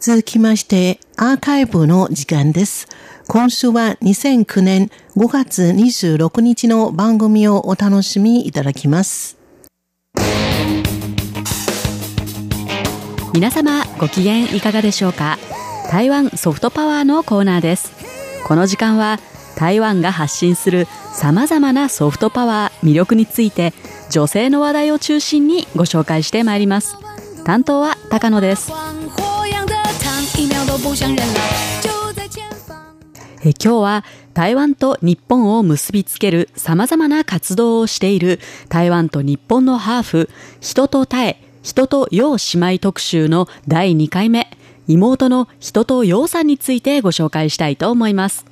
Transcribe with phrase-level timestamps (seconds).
[0.00, 2.88] 続きまして、アーカイブの時間です。
[3.28, 9.36] 今週は2009年5月26日の番組をお楽しみいただきます。
[13.34, 15.38] 皆様ご機嫌いかがでしょうか？
[15.90, 17.92] 台湾ソフトパワーのコーナーです。
[18.46, 19.18] この時間は
[19.54, 23.74] 台湾が発信する様々なソフトパワー魅力について
[24.08, 26.96] 女性の話題を中心にご紹介してまいります。
[27.44, 28.72] 担当は高野です。
[30.92, 31.02] 今
[33.52, 34.04] 日は
[34.34, 40.28] 台湾と日本を結びつける様々な活動をしている台湾と日本のハーフ、
[40.60, 44.50] 人と耐え、人と陽姉妹特集の第2回目、
[44.88, 48.44] 妹の人と陽さんについてご紹介したいと思います。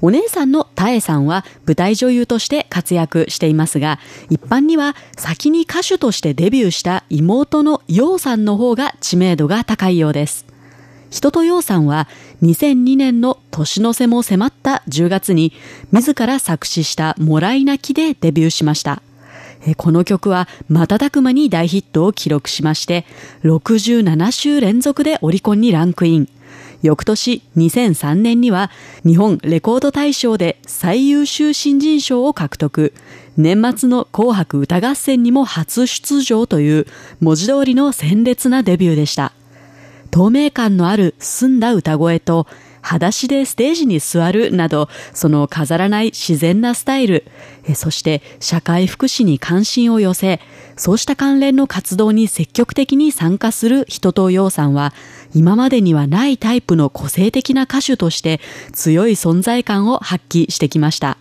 [0.00, 3.98] お姉さんのタエさんは舞台女優として活躍していますが、
[4.30, 10.51] 一般には先に歌手としてデビューした妹の陽さんの方が知名度が高いようです。
[11.12, 12.08] 人とようさんは
[12.40, 15.52] 2002年の年の瀬も迫った10月に
[15.92, 19.02] 自ら作詞したもらい泣きでデビューしました。
[19.76, 23.04] この曲は瞬く間に大ヒットを記録しまして、
[23.44, 26.28] 67週連続でオリコンにランクイン。
[26.80, 28.70] 翌年2003年には
[29.04, 32.94] 日本レコード大賞で最優秀新人賞を獲得。
[33.36, 36.86] 年末の紅白歌合戦にも初出場という
[37.20, 39.34] 文字通りの鮮烈なデビューでした。
[40.12, 42.46] 透明感のある澄んだ歌声と、
[42.82, 47.24] 裸足でステージに座るなど、その飾らない自然なスタイル、
[47.74, 50.40] そして社会福祉に関心を寄せ、
[50.76, 54.92] そうした関連の活動に積極的に参加する人とようさんは、
[55.34, 58.38] 今までにはないタイプの個性的な歌手として
[58.74, 61.16] 強い存在感を発揮してきました。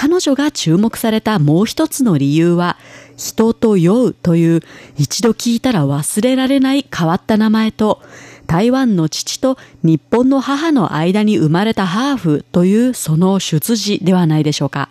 [0.00, 2.76] 彼女が注目されたもう一つの理由は、
[3.16, 4.62] 人と酔うという
[4.96, 8.00] 一度聞いたら忘れられない変わった名前と、
[8.46, 14.88] 台湾の父と日本の母の間に生まれたハーフというその出自ではないでしょうか。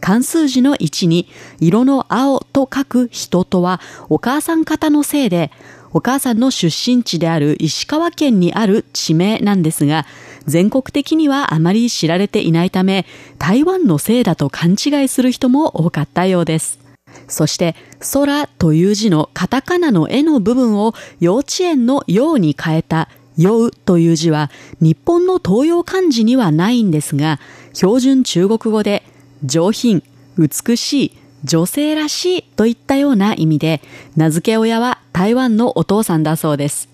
[0.00, 1.28] 関数字の1に
[1.60, 5.52] 色の青と書く人とはお母さん方のせいで、
[5.94, 10.06] お母さんの出身地である石川県にある地名なんですが、
[10.44, 13.06] 全国的にはあまり知られていないため、
[13.38, 16.80] 台湾のせいだと勘違いする人も多かったようです。
[17.28, 17.76] そして、
[18.12, 24.50] 空という字のカタカナの絵の部分を幼稚園のように変えたようという字は
[24.80, 27.38] 日本の東洋漢字にはないんですが、
[27.72, 29.04] 標準中国語で
[29.44, 30.02] 上品、
[30.36, 31.12] 美しい、
[31.44, 33.82] 女性らしいといったような意味で、
[34.16, 36.88] 名付け親は台湾のお父さんだそうです。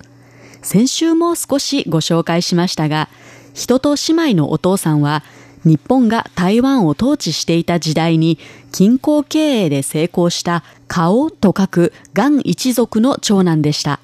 [0.62, 3.09] 先週も少しご紹介しましたが、
[3.55, 5.22] 人と姉妹のお父さんは
[5.65, 8.38] 日本が台湾を統治していた時代に
[8.72, 14.00] 均衡経営で成功した顔と書くガン一族の長男でした。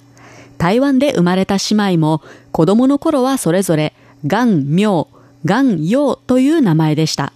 [0.58, 3.92] 台湾で生まれた姉妹も子供の頃はそれぞれ
[4.26, 5.08] ガン明、
[5.44, 7.32] ガン陽という名前でした。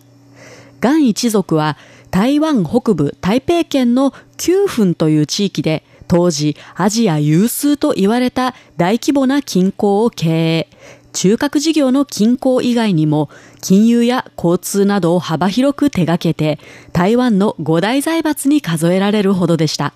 [0.80, 1.76] ガン一族は
[2.10, 10.68] 台湾北部台北県の9分という地域で当時アジア有数と言われた大規模な金鉱を経営。
[11.12, 13.30] 中核事業の均衡以外にも、
[13.60, 16.58] 金融や交通などを幅広く手掛けて、
[16.92, 19.92] 台湾の五大財閥に数えられるほどでした。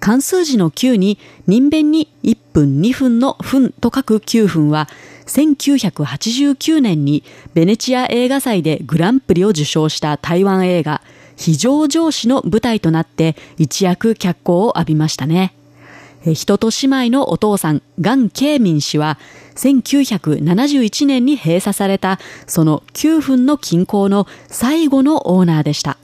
[0.00, 4.88] 関数字の9に人弁に1分2分の分と書く9分は、
[5.28, 7.22] 1989年に
[7.54, 11.02] ベネチア映画祭でグランプリを受賞した台湾映画、
[11.36, 15.54] 非常上司の舞台となって一躍脚光を浴びましたね。
[16.24, 19.18] 人と姉妹のお父さん、ガン・ケイミン氏は、
[19.54, 25.96] 1971年に閉鎖された、その9分の近郊の最後のオーナーでした。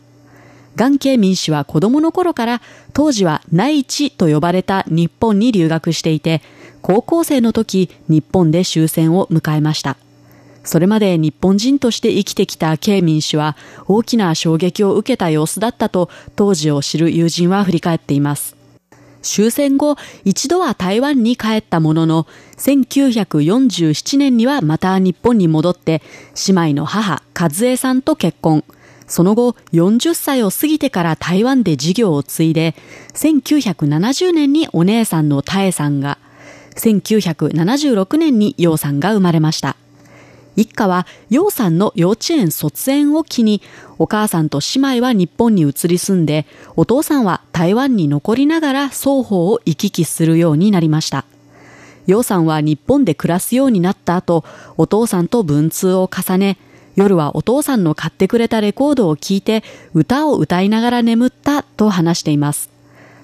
[0.76, 2.60] ガン・ケイミン氏は子供の頃から
[2.92, 6.42] 当時は内地と呼ばれた日本に留学していて、
[6.86, 9.96] 高校生の時、日本で終戦を迎えました。
[10.64, 13.56] それまで日本人として生きてきたケイミン氏は
[13.88, 18.54] 大きな衝撃を受けた様子だったと当時を知る友人は振り返っています。
[19.22, 22.26] 終戦後、一度は台湾に帰ったものの、
[22.58, 26.02] 1947年にはまた日本に戻って、
[26.48, 28.62] 姉妹の母、和江さんと結婚。
[29.06, 32.74] その後、40歳を過ぎてから台湾で事業を継いで、
[33.14, 36.18] 1970年にお姉さんのタエさんが、
[36.76, 39.76] 1976年に陽さんが生まれました。
[40.56, 43.60] 一家は、陽さんの幼稚園卒園を機に、
[43.98, 51.24] お母さんと姉妹は日本に移り住んで、お父さんは台湾に残りながら双方を行き来するようになりました。
[52.06, 54.44] 陽さんは日本で暮らすようになった後、
[54.76, 56.58] お父さんと文通を重ね、
[56.96, 62.73] 夜はお父さんの買ってくれたレコードを聴いて歌を歌いながら眠ったと話しています。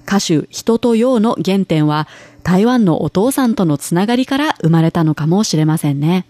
[0.06, 2.08] 歌手人と陽の原点は
[2.42, 6.26] 台湾のお父さんとのつながりから生まれたのかもしれませんね。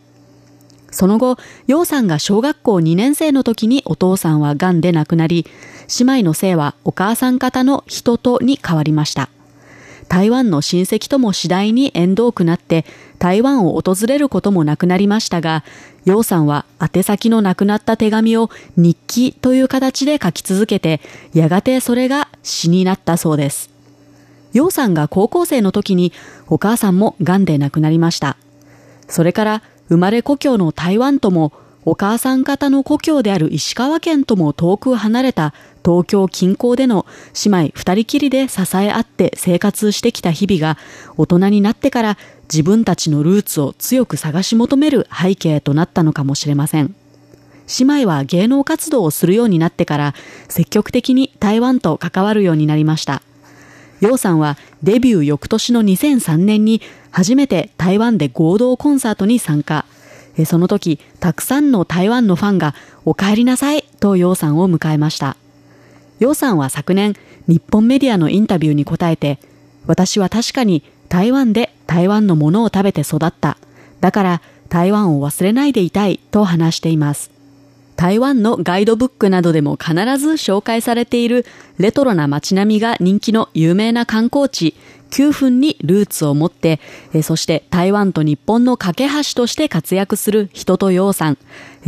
[0.91, 1.37] その後、
[1.67, 5.47] 陽さんが小学校2年生の時にお父さんは癌で亡くなり、
[5.99, 9.31] 姉妹の姓はお母さん方の人とに変わりました。
[10.11, 12.85] 台湾の親戚とも次第に縁遠くなって
[13.21, 15.63] 台湾を訪れることもなくなりましたが、
[16.05, 21.01] 楊さんは宛先のなくなった手紙を日記という形で書き続けて、
[21.33, 23.71] やがてそれが詩になったそうです。
[24.53, 26.13] 楊さんが高校生の時に
[26.49, 28.37] お母さんも癌で亡くなりました。
[29.07, 31.53] それから生まれ故郷の台湾とも
[31.87, 37.07] お母さん方の故郷である石川県とも遠く離れた東京近郊での
[37.45, 40.79] 姉妹二人きりで支え合って生活してきた日々が
[41.17, 42.19] 大人になってから
[42.53, 46.95] 自分たちのルーツを強く探し求める背景となったのかもしれません。
[47.79, 50.15] 姉妹は芸能活動をするようになってから
[50.49, 53.23] 積極的に台湾と関わるようになりました。
[54.01, 59.87] 楊さんはデビュー翌年の2003年に初めて台湾で合同コンサートに参加。
[60.45, 65.37] その時、たくさんの台湾のファンがお帰りなさいと楊さんを迎えました。
[66.19, 67.15] 楊さんは昨年、
[67.47, 69.39] 日本メディアのインタビューに答えて、
[69.87, 73.57] 私は確かに台湾で台湾のものを食べて育った。
[74.01, 77.31] だから台湾を忘れないでいたいと話しています。
[77.97, 81.45] 台湾のガイドブックなどでも必ず紹介されている
[81.77, 84.75] レトロな街並みが人気の有名な観光地、
[85.11, 86.81] 9分にルーツを持って、
[87.23, 91.39] そして台湾と日本の架け橋として活躍する人と洋さん。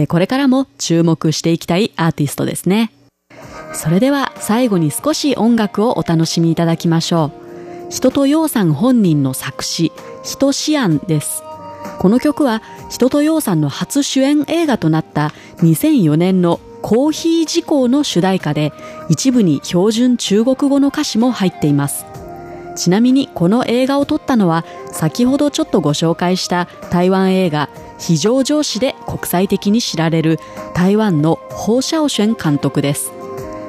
[0.08, 2.92] これからも注目していきたいアーティストですね。
[3.74, 7.32] それでは最後に少し音楽をお楽しみいただきましょ
[7.88, 7.90] う。
[7.90, 9.92] 人と洋さん本人の作詞、
[10.22, 11.42] 人シアンです。
[11.98, 18.72] この曲は人と洋さんの初主演映画となった2004年のコーヒー事項の主題歌で
[19.08, 22.04] 一部に標準中国語の歌詞も入っています。
[22.76, 30.38] ちなみにこの映画を撮ったのは先ほどちょっとご紹介した台湾映画非常上司で国際的に知られる
[30.74, 33.12] 台湾のホーシャオシェン監督です。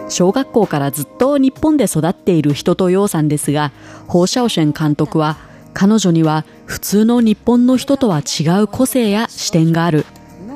[0.10, 3.72] 小学校からずっと日本で育っている人と洋さんですが、
[4.08, 5.38] ホーシャオシェン監督は
[5.74, 10.06] 彼女には普通の日本の人とは違う個性や視点がある。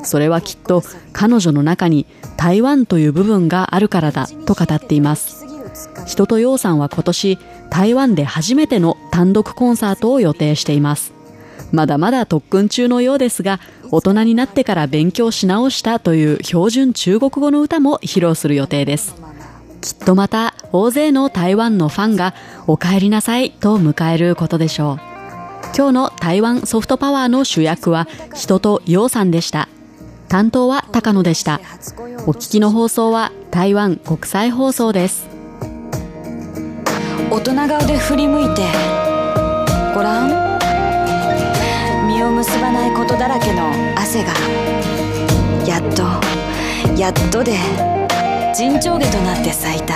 [0.04, 2.06] それはきっと彼女の中に
[2.38, 5.37] 台湾という部分があるからだと語っています。
[6.06, 7.40] 人と洋さんは今年
[7.70, 11.14] 台湾で初めての単独コンサートを予定しています。
[11.72, 13.60] まだまだ特訓中のようですが、
[13.92, 19.16] 大人になってから勉強し直したという標準中国語の歌も披露する予定です。
[19.82, 22.34] きっとまた大勢の台湾のファンが
[22.66, 25.00] お帰りなさいと迎えることでしょう。
[25.76, 29.70] 今日の台湾ソフトパワーの主役は人と洋さんでした。
[30.28, 31.62] 担当は高野でした。
[32.26, 35.37] お聞きの放送は台湾国際放送です。
[37.30, 38.64] 大人顔で振り向いて
[39.94, 40.58] ごらん
[42.08, 44.34] 実を結ばないことだらけの汗が
[45.66, 46.04] やっと
[46.98, 47.58] やっとで
[48.56, 49.94] 尋常下となって咲いた。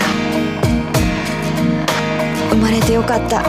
[2.52, 3.42] 生まれてよかった。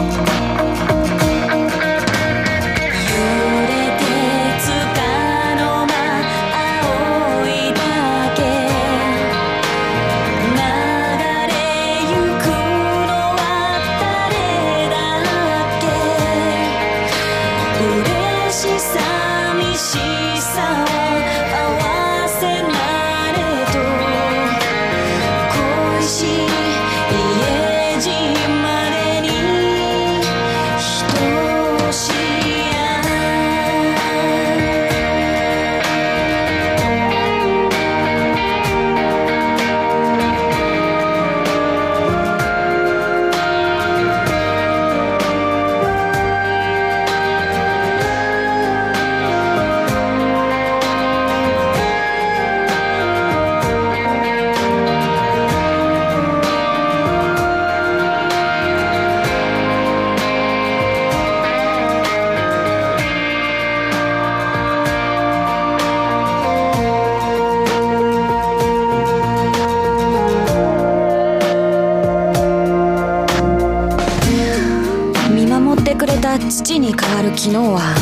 [76.39, 77.93] 土に変わる昨日は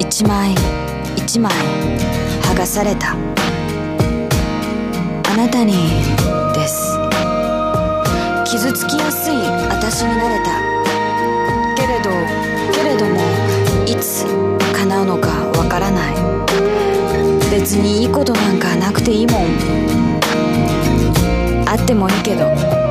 [0.00, 0.56] 一枚
[1.16, 1.52] 一枚
[2.42, 3.12] 剥がされた。
[3.12, 3.16] あ
[5.36, 5.74] なたに
[6.54, 6.98] です。
[8.44, 9.36] 傷つきやすい
[9.68, 10.50] 私になれた。
[11.76, 12.10] けれど
[12.72, 13.20] けれども
[13.86, 14.26] いつ
[14.74, 16.16] 叶うのかわからない。
[17.50, 19.42] 別にいいことなんかなくていいもん。
[21.68, 22.85] あってもいいけど。